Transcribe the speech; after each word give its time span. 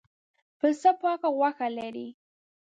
پسه 0.57 0.89
پاکه 1.01 1.29
غوښه 1.37 1.67
لري. 1.77 2.07